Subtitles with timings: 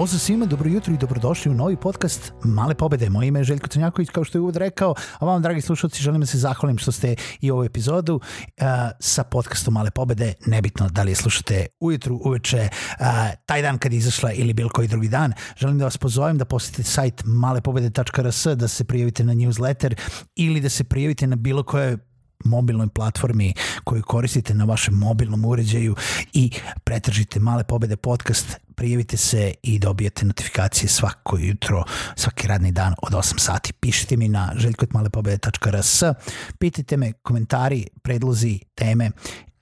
[0.00, 3.10] Pozdrav svima, dobro jutro i dobrodošli u novi podcast Male pobede.
[3.10, 6.20] Moje ime je Željko Crnjaković, kao što je uvod rekao, a vam, dragi slušalci, želim
[6.20, 8.22] da se zahvalim što ste i ovu epizodu uh,
[9.00, 12.68] sa podcastom Male pobede, nebitno da li je slušate ujutru, uveče,
[13.00, 13.06] uh,
[13.46, 15.32] taj dan kad je izašla ili bilo koji drugi dan.
[15.56, 19.94] Želim da vas pozovem da posjetite sajt malepobede.rs, da se prijavite na newsletter
[20.36, 21.98] ili da se prijavite na bilo koje
[22.44, 25.96] mobilnoj platformi koju koristite na vašem mobilnom uređaju
[26.32, 26.50] i
[26.84, 31.84] pretržite Male pobede podcast, prijavite se i dobijete notifikacije svako jutro,
[32.16, 33.72] svaki radni dan od 8 sati.
[33.72, 36.02] Pišite mi na željkotmalepobede.rs,
[36.58, 39.10] pitajte me komentari, predlozi, teme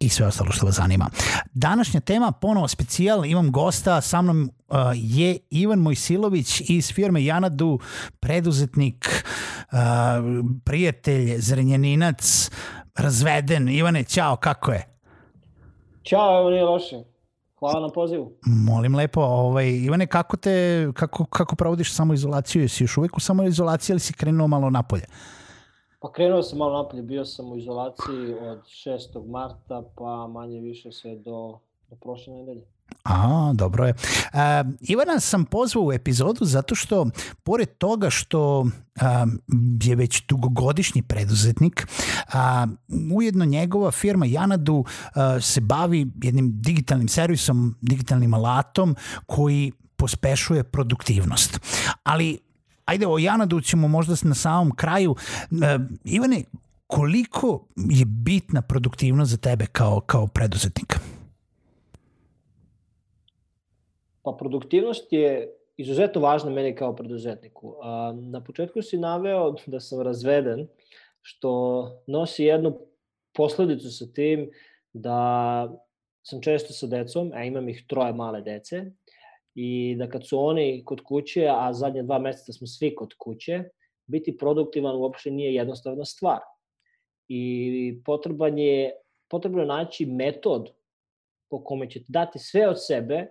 [0.00, 1.10] i sve ostalo što vas zanima.
[1.54, 4.50] Današnja tema, ponovo specijal, imam gosta, sa mnom
[4.94, 7.78] je Ivan Mojsilović iz firme Janadu,
[8.20, 9.24] preduzetnik,
[9.72, 9.78] uh,
[10.64, 12.50] prijatelj, zrenjaninac,
[12.96, 13.68] razveden.
[13.68, 14.98] Ivane, ćao, kako je?
[16.02, 16.96] Ćao, evo nije loše.
[17.58, 18.32] Hvala na pozivu.
[18.46, 22.62] Molim lepo, ovaj, Ivane, kako, te, kako, kako provodiš samoizolaciju?
[22.62, 25.04] Jesi još uvek u samoizolaciji ili si krenuo malo napolje?
[26.00, 29.26] Pa krenuo sam malo napolje, bio sam u izolaciji od 6.
[29.30, 31.58] marta, pa manje više sve do,
[31.90, 32.62] do prošle nedelje.
[33.04, 33.94] A, dobro je.
[34.32, 37.06] E, Ivana sam pozvao u epizodu zato što,
[37.42, 38.66] pored toga što
[39.00, 39.26] a,
[39.82, 41.86] je već dugogodišnji preduzetnik,
[42.32, 42.66] a,
[43.14, 48.96] ujedno njegova firma Janadu a, se bavi jednim digitalnim servisom, digitalnim alatom
[49.26, 51.60] koji pospešuje produktivnost.
[52.02, 52.38] Ali
[52.84, 55.16] ajde o Janadu ćemo možda na samom kraju.
[55.50, 56.44] E, Ivane,
[56.86, 60.98] koliko je bitna produktivnost za tebe kao, kao preduzetnika?
[64.28, 67.76] Pa produktivnost je izuzetno važna meni kao preduzetniku.
[68.30, 70.66] Na početku si naveo da sam razveden,
[71.22, 71.50] što
[72.06, 72.78] nosi jednu
[73.36, 74.50] posledicu sa tim
[74.92, 75.16] da
[76.22, 78.84] sam često sa decom, a imam ih troje male dece,
[79.54, 83.64] i da kad su oni kod kuće, a zadnje dva meseca smo svi kod kuće,
[84.06, 86.38] biti produktivan uopšte nije jednostavna stvar.
[87.28, 88.92] I potreban je,
[89.30, 90.68] potrebno je naći metod
[91.50, 93.26] po kome ćete dati sve od sebe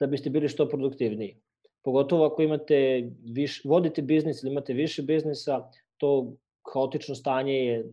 [0.00, 1.36] da biste bili što produktivniji.
[1.84, 6.36] Pogotovo ako imate viš, vodite biznis ili imate više biznisa, to
[6.72, 7.84] haotično stanje je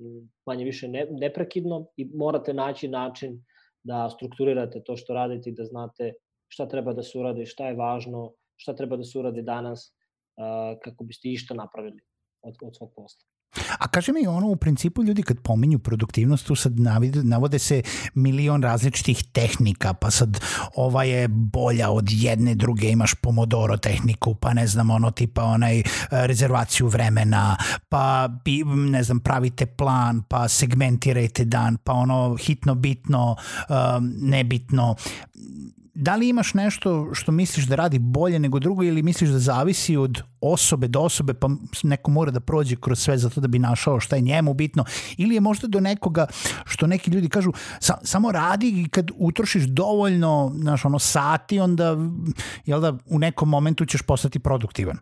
[0.46, 3.44] manje više ne, neprekidno i morate naći način
[3.84, 6.14] da strukturirate to što radite i da znate
[6.48, 9.94] šta treba da se uradi, šta je važno, šta treba da se uradi danas
[10.84, 12.02] kako biste išta napravili
[12.42, 13.26] od, od svog posla.
[13.80, 16.74] A kaže mi ono, u principu ljudi kad pominju produktivnost, tu sad
[17.24, 17.82] navode se
[18.14, 20.40] milion različitih tehnika, pa sad
[20.76, 25.80] ova je bolja od jedne, druge imaš pomodoro tehniku, pa ne znam, ono tipa onaj
[25.80, 27.58] e, rezervaciju vremena,
[27.90, 28.30] pa
[28.76, 33.36] ne znam, pravite plan, pa segmentirajte dan, pa ono hitno, bitno,
[33.70, 34.96] um, nebitno
[35.96, 39.98] da li imaš nešto što misliš da radi bolje nego drugo ili misliš da zavisi
[39.98, 41.50] od osobe do osobe pa
[41.84, 44.86] neko mora da prođe kroz sve zato da bi našao šta je njemu bitno
[45.18, 46.28] ili je možda do nekoga
[46.66, 51.98] što neki ljudi kažu sa, samo radi i kad utrošiš dovoljno znaš, ono, sati onda
[52.66, 54.98] jel da, u nekom momentu ćeš postati produktivan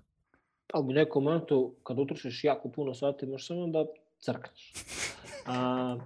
[0.73, 3.85] Pa u nekom momentu kad utrošiš jako puno sati možeš samo da
[4.19, 4.73] crkneš.
[5.45, 5.97] A,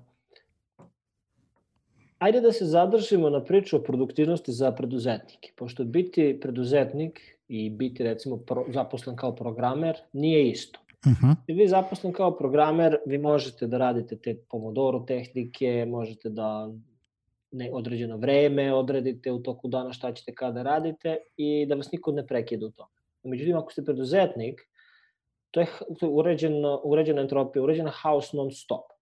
[2.19, 8.03] Ajde da se zadržimo na priču o produktivnosti za preduzetnike, pošto biti preduzetnik i biti
[8.03, 10.79] recimo pro, zaposlen kao programer nije isto.
[11.05, 11.25] Uh mhm.
[11.25, 11.35] -huh.
[11.47, 16.71] I vi zaposlen kao programer, vi možete da radite te Pomodoro tehnike, možete da
[17.51, 22.11] ne, određeno vreme odredite u toku dana šta ćete kada radite i da vas niko
[22.11, 22.91] ne prekida u tome.
[23.23, 24.61] Međutim, ako ste preduzetnik,
[25.51, 25.67] to je,
[25.99, 28.94] to je uređeno, uređena entropija, uređena house non stop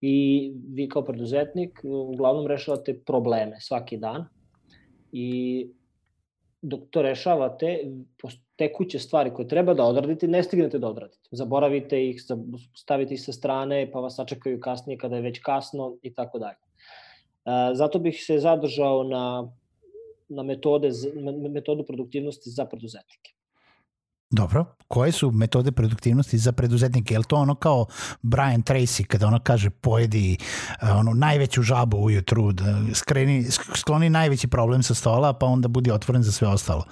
[0.00, 4.24] i vi kao preduzetnik uglavnom rešavate probleme svaki dan
[5.12, 5.68] i
[6.62, 7.84] dok to rešavate,
[8.56, 11.28] tekuće stvari koje treba da odradite, ne stignete da odradite.
[11.30, 12.22] Zaboravite ih,
[12.76, 16.58] stavite ih sa strane, pa vas sačekaju kasnije kada je već kasno i tako dalje.
[17.74, 19.52] zato bih se zadržao na,
[20.28, 20.90] na metode,
[21.50, 23.37] metodu produktivnosti za preduzetnike.
[24.30, 27.14] Dobro, koje su metode produktivnosti za preduzetnike?
[27.14, 27.86] Je li to ono kao
[28.22, 30.36] Brian Tracy kada ono kaže pojedi
[30.82, 32.64] uh, ono najveću žabu ujutru, da
[32.94, 33.44] skreni,
[33.74, 36.84] skloni najveći problem sa stola pa onda budi otvoren za sve ostalo?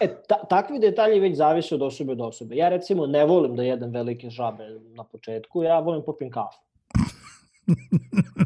[0.00, 2.56] E, ta, takvi detalji već zavise od osobe do osobe.
[2.56, 4.64] Ja recimo ne volim da jedem velike žabe
[4.96, 6.58] na početku, ja volim popim kafu.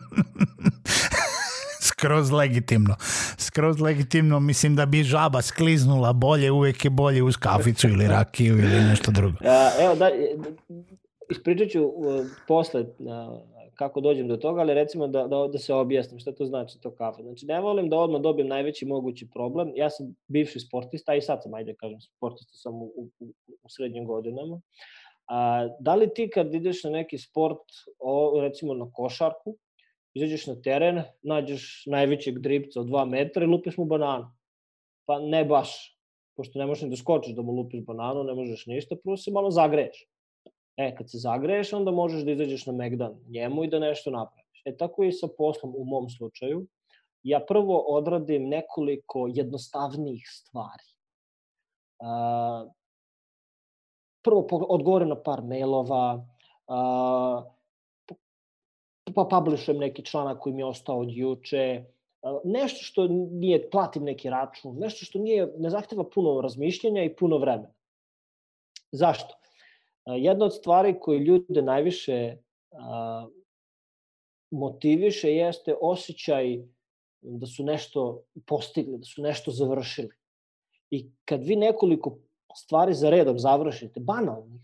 [1.99, 2.95] skroz legitimno.
[3.39, 8.59] Skroz legitimno, mislim da bi žaba skliznula bolje, uvek je bolje uz kaficu ili rakiju
[8.59, 9.37] ili nešto drugo.
[9.81, 10.11] Evo, da,
[11.31, 11.93] ispričat ću
[12.49, 12.85] posle
[13.75, 16.91] kako dođem do toga, ali recimo da, da, da se objasnim šta to znači to
[16.91, 17.23] kafa.
[17.23, 19.73] Znači, ne volim da odmah dobijem najveći mogući problem.
[19.75, 23.27] Ja sam bivši sportista, a i sad sam, ajde kažem, sportista sam u, u,
[23.63, 24.61] u srednjim godinama.
[25.27, 27.63] A, da li ti kad ideš na neki sport,
[27.99, 29.57] o, recimo na košarku,
[30.19, 34.27] izađeš na teren, nađeš najvećeg dripca od 2 metra i lupiš mu bananu.
[35.07, 35.97] Pa ne baš,
[36.37, 39.51] pošto ne možeš da skočiš da mu lupiš bananu, ne možeš ništa, prvo se malo
[39.51, 40.07] zagreješ.
[40.77, 44.63] E, kad se zagreješ, onda možeš da izađeš na Megdan njemu i da nešto napraviš.
[44.65, 46.67] E, tako i sa poslom u mom slučaju.
[47.23, 50.85] Ja prvo odradim nekoliko jednostavnijih stvari.
[51.99, 52.71] Uh,
[54.23, 57.58] prvo odgovorim na par mailova, uh,
[59.15, 61.85] pa publishujem neki članak koji mi je ostao od juče,
[62.45, 67.39] nešto što nije, platim neki račun, nešto što nije, ne zahteva puno razmišljanja i puno
[67.39, 67.75] vremena.
[68.93, 69.35] Zašto?
[70.07, 72.37] Jedna od stvari koje ljude najviše
[74.51, 76.59] motiviše jeste osjećaj
[77.21, 80.11] da su nešto postigli, da su nešto završili.
[80.91, 82.19] I kad vi nekoliko
[82.57, 84.63] stvari za redom završite, banalnih,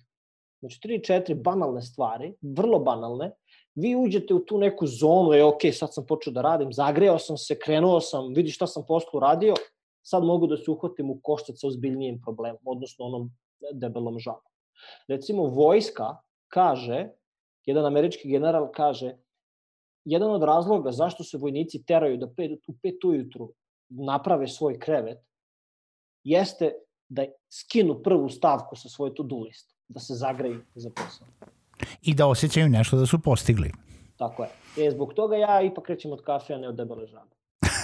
[0.64, 3.30] znači 3-4 banalne stvari, vrlo banalne,
[3.74, 7.36] vi uđete u tu neku zonu, je ok, sad sam počeo da radim, zagreo sam
[7.36, 9.54] se, krenuo sam, vidi šta sam poslu radio,
[10.02, 13.30] sad mogu da se uhvatim u koštac sa ozbiljnijim problemom, odnosno onom
[13.72, 14.52] debelom žabom.
[15.08, 16.16] Recimo, vojska
[16.48, 17.08] kaže,
[17.66, 19.16] jedan američki general kaže,
[20.04, 23.52] jedan od razloga zašto se vojnici teraju da pet, u pet ujutru
[23.88, 25.18] naprave svoj krevet,
[26.24, 26.72] jeste
[27.08, 31.26] da skinu prvu stavku sa svoje to-do liste, da se zagreju za posao
[32.02, 33.72] i da osjećaju nešto da su postigli.
[34.16, 34.50] Tako je.
[34.86, 37.34] E, zbog toga ja ipak krećem od kafe, a ne od debele žabe.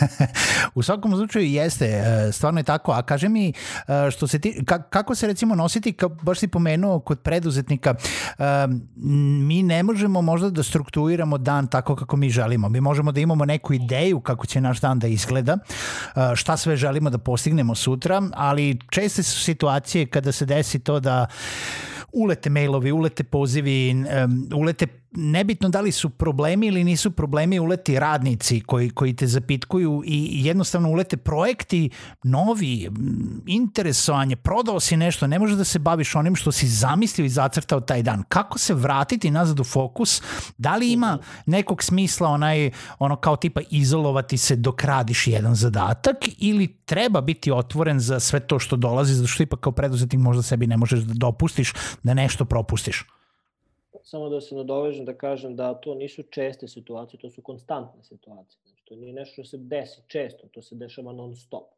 [0.75, 2.93] u svakom slučaju jeste, e, stvarno je tako.
[2.93, 7.21] A kaže mi, e, što se ti, kako se recimo nositi, baš si pomenuo kod
[7.21, 7.95] preduzetnika,
[8.39, 8.45] e,
[9.47, 12.69] mi ne možemo možda da strukturiramo dan tako kako mi želimo.
[12.69, 15.59] Mi možemo da imamo neku ideju kako će naš dan da izgleda,
[16.35, 21.27] šta sve želimo da postignemo sutra, ali česte su situacije kada se desi to da
[22.13, 27.99] ulete mailovi, ulete pozivi, um, ulete nebitno da li su problemi ili nisu problemi uleti
[27.99, 31.91] radnici koji, koji te zapitkuju i jednostavno ulete projekti
[32.25, 32.91] novi,
[33.47, 37.81] interesovanje, prodao si nešto, ne može da se baviš onim što si zamislio i zacrtao
[37.81, 38.23] taj dan.
[38.29, 40.23] Kako se vratiti nazad u fokus?
[40.59, 46.17] Da li ima nekog smisla onaj, ono kao tipa izolovati se dok radiš jedan zadatak
[46.39, 50.43] ili treba biti otvoren za sve to što dolazi, zato što ipak kao preduzetnik možda
[50.43, 51.73] sebi ne možeš da dopustiš
[52.03, 53.05] da nešto propustiš?
[54.11, 58.61] Samo da se nadovežem da kažem da to nisu česte situacije, to su konstantne situacije.
[58.65, 61.69] Znači, to nije nešto što se desi često, to se dešava non stop.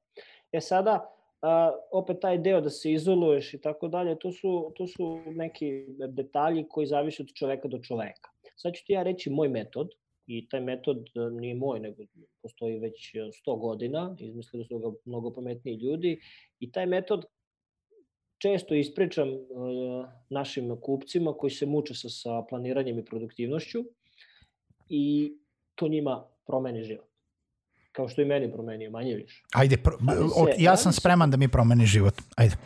[0.52, 1.10] E sada,
[1.42, 5.86] a, opet taj deo da se izoluješ i tako dalje, to su, to su neki
[6.08, 8.30] detalji koji zavise od čoveka do čoveka.
[8.56, 9.88] Sad ću ti ja reći moj metod,
[10.26, 12.02] i taj metod e, nije moj, nego
[12.42, 16.20] postoji već 100 godina, izmislili su ga mnogo pametniji ljudi,
[16.60, 17.24] i taj metod
[18.42, 23.84] često ispričam uh, našim kupcima koji se muče sa, sa planiranjem i produktivnošću
[24.88, 25.32] i
[25.74, 27.06] to njima promeni život.
[27.92, 29.42] Kao što i meni promenio, manje više.
[29.52, 32.14] Ajde, pro, se, ja sam spreman da mi promeni život.
[32.36, 32.56] Ajde.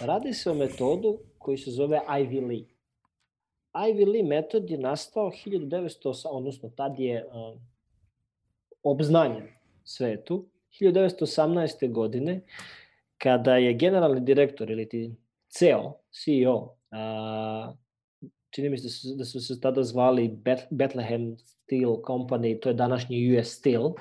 [0.00, 2.64] Radi se o metodu koji se zove Ivy Lee.
[3.72, 7.60] Ivy Lee metod je nastao 1900, odnosno tad je uh,
[8.82, 9.48] obznanjen
[9.84, 10.46] svetu,
[10.80, 11.92] 1918.
[11.92, 12.40] godine
[13.22, 15.16] kada je generalni direktor ili ti
[15.48, 17.72] CEO, CEO, a,
[18.50, 20.38] čini mi se da su, da su se tada zvali
[20.70, 23.92] Bethlehem Steel Company, to je današnji US Steel,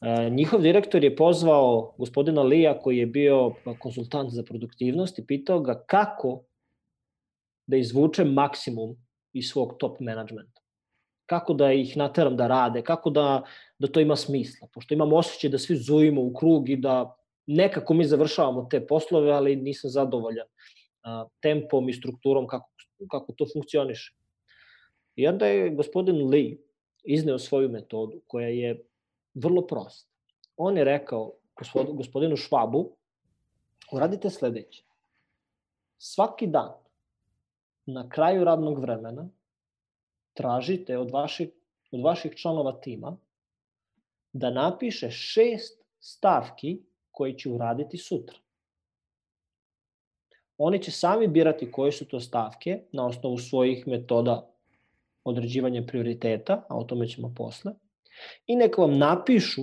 [0.00, 5.60] a, njihov direktor je pozvao gospodina Lija koji je bio konsultant za produktivnost i pitao
[5.60, 6.42] ga kako
[7.66, 8.96] da izvuče maksimum
[9.32, 10.60] iz svog top managementa.
[11.26, 13.42] Kako da ih nateram da rade, kako da,
[13.78, 17.16] da to ima smisla, pošto imam osjećaj da svi zujimo u krug i da
[17.46, 20.46] nekako mi završavamo te poslove, ali nisam zadovoljan
[21.40, 22.68] tempom i strukturom kako,
[23.10, 24.14] kako to funkcioniše.
[25.14, 26.56] I onda je gospodin Lee
[27.04, 28.86] izneo svoju metodu koja je
[29.34, 30.10] vrlo prosta.
[30.56, 31.32] On je rekao
[31.92, 32.96] gospodinu Švabu,
[33.92, 34.84] uradite sledeće.
[35.98, 36.72] Svaki dan
[37.86, 39.28] na kraju radnog vremena
[40.34, 41.48] tražite od vaših,
[41.92, 43.16] od vaših članova tima
[44.32, 46.82] da napiše šest stavki
[47.16, 48.36] koji će uraditi sutra.
[50.58, 54.50] Oni će sami birati koje su to stavke na osnovu svojih metoda
[55.24, 57.72] određivanja prioriteta, a o tome ćemo posle,
[58.46, 59.62] i neka vam napišu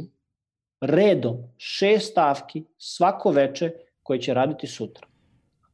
[0.81, 3.71] redom šest stavki svako veče
[4.03, 5.07] koje će raditi sutra.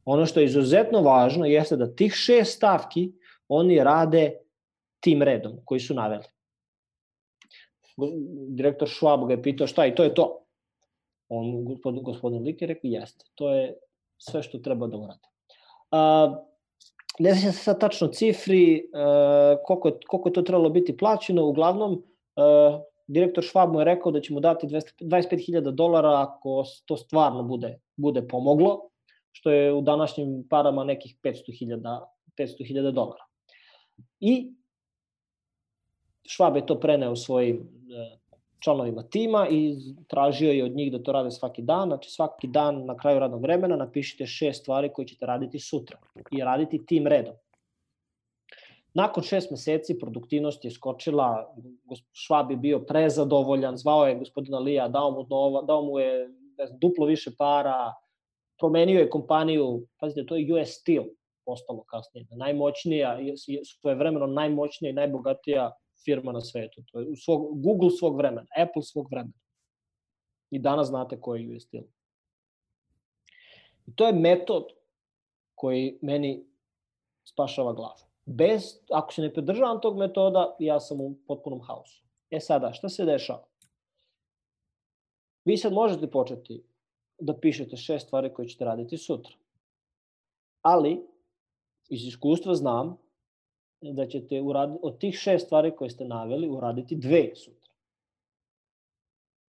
[0.04, 3.12] Ono što je izuzetno važno jeste da tih šest stavki
[3.48, 4.34] oni rade
[5.00, 6.24] tim redom koji su naveli.
[8.48, 10.36] Direktor Schwab ga je pitao šta i to je to.
[11.30, 13.74] On, gospodin, gospodin Lik je rekao, jeste, to je
[14.18, 15.28] sve što treba da urade.
[15.90, 16.34] A,
[17.18, 21.46] ne znam se sad tačno cifri, a, koliko, je, koliko je to trebalo biti plaćeno,
[21.46, 22.02] uglavnom,
[22.36, 27.42] a, direktor Schwab mu je rekao da će mu dati 25.000 dolara ako to stvarno
[27.42, 28.90] bude, bude pomoglo,
[29.32, 32.00] što je u današnjim parama nekih 500.000
[32.38, 33.24] 500.000 dolara.
[34.20, 34.52] I
[36.28, 38.19] Schwab je to preneo svojim e,
[38.60, 39.76] članovima tima i
[40.08, 41.88] tražio je od njih da to rade svaki dan.
[41.88, 45.98] Znači svaki dan na kraju radnog vremena napišite šest stvari koje ćete raditi sutra
[46.30, 47.34] i raditi tim redom.
[48.94, 51.54] Nakon šest meseci produktivnost je skočila,
[52.12, 56.66] Švab je bio prezadovoljan, zvao je gospodina Lija, dao mu, nova, dao mu je ne
[56.66, 57.94] znam, duplo više para,
[58.58, 61.04] promenio je kompaniju, pazite, to je US Steel
[61.44, 63.18] postalo kasnije, najmoćnija,
[63.80, 65.72] svoje vremeno najmoćnija i najbogatija
[66.04, 66.82] firma na svetu.
[66.92, 69.38] To je svog, Google svog vremena, Apple svog vremena.
[70.50, 71.84] I danas znate ko je Steel.
[73.86, 74.64] I to je metod
[75.54, 76.46] koji meni
[77.24, 77.98] spašava glavu.
[78.24, 82.04] Bez, ako se ne pridržavam tog metoda, ja sam u potpunom haosu.
[82.30, 83.44] E sada, šta se dešava?
[85.44, 86.62] Vi sad možete početi
[87.18, 89.34] da pišete šest stvari koje ćete raditi sutra.
[90.62, 91.06] Ali,
[91.88, 92.96] iz iskustva znam
[93.80, 97.72] da ćete uraditi, od tih šest stvari koje ste naveli uraditi dve sutra.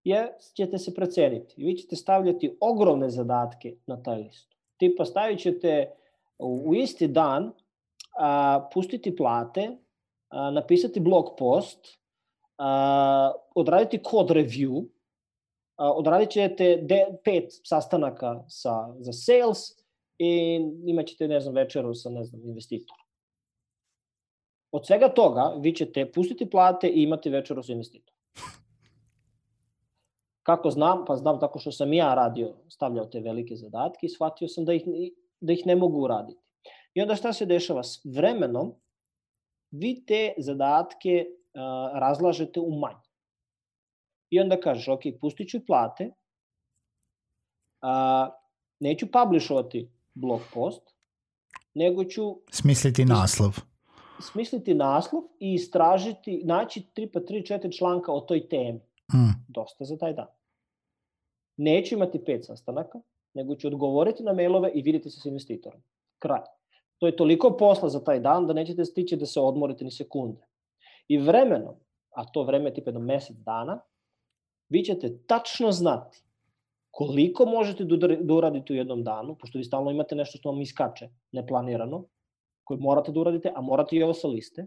[0.04, 1.64] Jer ćete se preceniti.
[1.64, 4.58] Vi ćete stavljati ogromne zadatke na taj listu.
[4.78, 5.92] Tipa stavit ćete
[6.40, 7.52] u, u isti dan
[8.20, 9.78] a, pustiti plate,
[10.30, 12.00] a, napisati blog post,
[12.58, 14.86] a, odraditi code review,
[15.76, 19.60] a, odradit ćete de, pet sastanaka sa, za sales
[20.18, 23.01] i imat ćete, ne znam, večeru sa, ne znam, investitorom.
[24.72, 28.22] Od svega toga vi ćete pustiti plate i imati večeru sa investitorom.
[30.44, 31.06] Kako znam?
[31.06, 34.74] Pa znam tako što sam ja radio, stavljao te velike zadatke i shvatio sam da
[34.74, 34.84] ih,
[35.42, 36.42] da ih ne mogu uraditi.
[36.94, 37.84] I onda šta se dešava?
[37.84, 38.74] S vremenom
[39.72, 43.08] vi te zadatke uh, razlažete u manje.
[44.30, 46.12] I onda kažeš, ok, pustit ću plate,
[47.82, 48.34] uh,
[48.80, 50.82] neću publishovati blog post,
[51.74, 52.42] nego ću...
[52.52, 53.71] Smisliti naslov.
[54.22, 58.80] Smisliti naslov i istražiti, naći 3 pa 3, 4 članka o toj temi.
[59.14, 59.46] Mm.
[59.48, 60.28] Dosta za taj dan.
[61.58, 63.00] Neću imati pet sastanaka,
[63.34, 65.82] nego ću odgovoriti na mailove i vidjeti se s investitorom.
[66.20, 66.42] Kraj.
[66.98, 70.42] To je toliko posla za taj dan da nećete stići da se odmorite ni sekunde.
[71.08, 71.76] I vremenom,
[72.16, 73.80] a to vreme je tipa jedno mesec dana,
[74.70, 76.24] vi ćete tačno znati
[76.92, 80.62] koliko možete da, da uradite u jednom danu, pošto vi stalno imate nešto što vam
[80.62, 82.06] iskače neplanirano,
[82.64, 84.66] koje morate da uradite, a morate i ovo sa liste.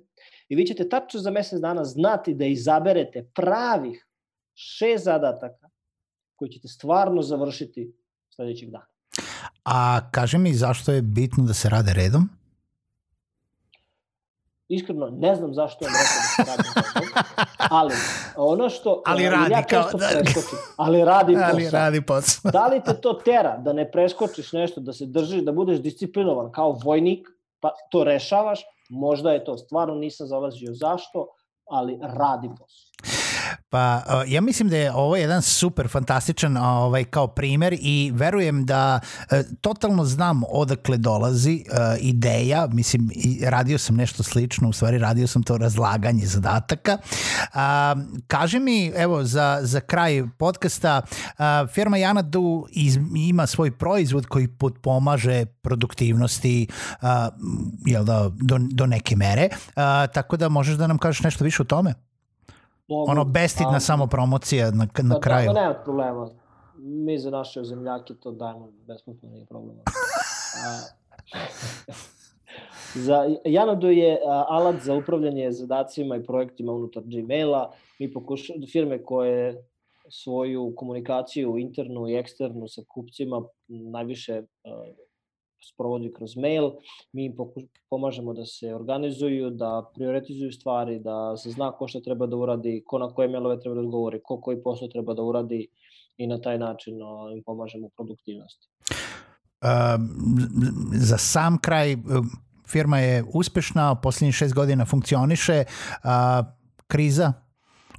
[0.48, 4.06] I vi ćete tačno za mesec dana znati da izaberete pravih
[4.54, 5.70] šest zadataka
[6.36, 7.92] koji ćete stvarno završiti
[8.34, 8.86] sledećeg dana.
[9.64, 12.28] A kaži mi zašto je bitno da se rade redom?
[14.68, 17.24] Iskreno, ne znam zašto je rekao da se radi redom,
[17.78, 17.94] ali
[18.36, 19.02] ono što...
[19.06, 19.90] Ali radi ja kao...
[19.92, 20.08] Da...
[20.08, 21.50] Preskočim, ali radi posao.
[21.52, 22.50] Ali radi posao.
[22.50, 26.52] da li te to tera da ne preskočiš nešto, da se držiš, da budeš disciplinovan
[26.52, 27.28] kao vojnik,
[27.64, 31.26] pa to rešavaš, možda je to, stvarno nisam zalazio zašto,
[31.71, 33.13] ali radi posao.
[33.75, 39.00] Pa ja mislim da je ovo jedan super fantastičan ovaj kao primer i verujem da
[39.31, 44.99] e, totalno znam odakle dolazi uh, ideja, mislim i radio sam nešto slično, u stvari
[44.99, 46.99] radio sam to razlaganje zadataka.
[48.26, 51.02] Kaže mi, evo za, za kraj podcasta,
[51.75, 56.66] firma Janadu iz, ima svoj proizvod koji potpomaže produktivnosti
[57.87, 59.49] jel da, do, do neke mere,
[60.14, 61.95] tako da možeš da nam kažeš nešto više o tome?
[62.88, 65.46] Mogu, ono bestidna a, samo promocija na, na da, kraju.
[65.46, 66.30] Da, da, nema problema.
[66.78, 69.82] Mi za naše zemljake to dajemo besplatno, nije problema.
[70.66, 70.80] a,
[72.94, 77.72] Za, Janadu je alat za upravljanje zadacima i projektima unutar Gmaila.
[77.98, 79.64] Mi pokušamo, firme koje
[80.10, 84.42] svoju komunikaciju internu i eksternu sa kupcima najviše
[85.73, 86.71] sprovodi kroz mail,
[87.12, 87.37] mi im
[87.90, 92.83] pomažemo da se organizuju, da prioritizuju stvari, da se zna ko šta treba da uradi,
[92.87, 95.66] ko na koje mailove treba da odgovori, ko koji posao treba da uradi
[96.16, 96.94] i na taj način
[97.37, 98.68] im pomažemo u produktivnosti.
[99.64, 99.68] Uh,
[100.92, 101.97] za sam kraj,
[102.68, 106.11] firma je uspešna, poslednjih šest godina funkcioniše, uh,
[106.87, 107.33] kriza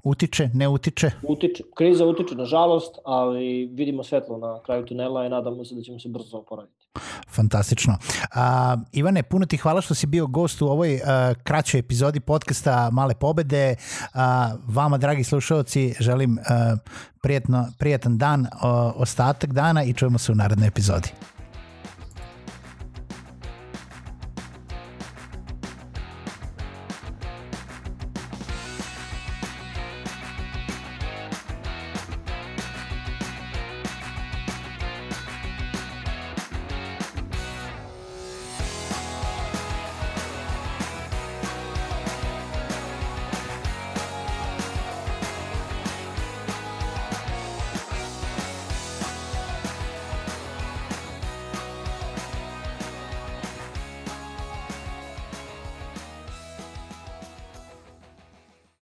[0.05, 1.11] utiče, ne utiče?
[1.27, 5.99] Utiče, kriza utiče nažalost, ali vidimo svetlo na kraju tunela i nadamo se da ćemo
[5.99, 6.84] se brzo oporaviti.
[7.29, 7.97] Fantastično.
[8.33, 12.89] A, Ivane, puno ti hvala što si bio gost u ovoj a, kraćoj epizodi podcasta
[12.91, 13.75] Male pobede.
[14.13, 16.75] A, vama, dragi slušalci, želim a,
[17.21, 21.09] prijetno, prijetan dan, o, ostatak dana i čujemo se u narednoj epizodi.